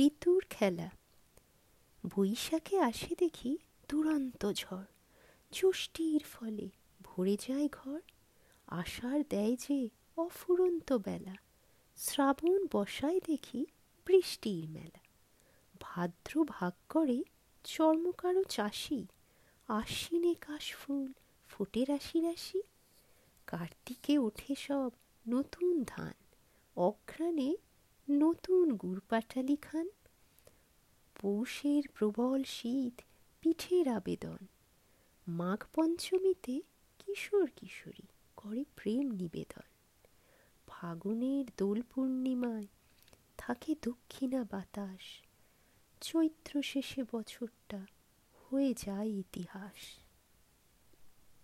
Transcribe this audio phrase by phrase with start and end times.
[0.00, 0.90] ঋতুর খেলা।
[2.16, 4.84] বৈশাখে আসে দেখি দুরন্ত ঝড়।
[5.52, 6.68] ষষ্ঠীর ফলে
[7.02, 8.00] ভরে যায় ঘর।
[8.66, 11.36] আষাঢ় দেয় যে অফুরন্ত বেলা।
[11.96, 13.66] শ্রাবণ বসায় দেখি
[14.06, 15.00] বৃষ্টির মেলা।
[15.80, 17.22] ভাদ্র ভাগ করে
[17.64, 19.06] চর্মকারো চাষি।
[19.68, 21.12] আশ্বিনে কাশফুল
[21.48, 22.62] ফোটে রাশি রাশি।
[23.46, 24.90] কার্তিকে ওঠে সব
[25.28, 26.14] নতুন ধান।
[26.76, 27.56] অঘ্রাণে
[28.58, 29.88] নতুন গুড় পাটালি খান
[31.22, 33.00] পৌষের প্রবল শীত,
[33.40, 34.36] পিঠের আবেদন।
[35.28, 36.60] মাঘ পঞ্চমীতে
[36.98, 39.66] কিশোর কিশোরী করে প্রেম নিবেদন।
[40.66, 42.66] ফাগুনের দোল পূর্ণিমায়
[43.38, 45.22] থাকে দক্ষিণা বাতাস।
[46.00, 47.86] চৈত্র শেষে বছরটা
[48.50, 50.07] হয়ে যায় ইতিহাস।